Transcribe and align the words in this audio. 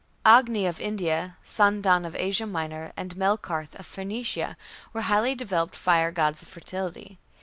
Agni 0.25 0.65
of 0.65 0.81
India, 0.81 1.37
Sandan 1.43 2.05
of 2.07 2.15
Asia 2.15 2.47
Minor, 2.47 2.91
and 2.97 3.15
Melkarth 3.15 3.75
of 3.79 3.85
Phoenicia 3.85 4.57
were 4.93 5.01
highly 5.01 5.35
developed 5.35 5.75
fire 5.75 6.11
gods 6.11 6.41
of 6.41 6.47
fertility. 6.47 7.19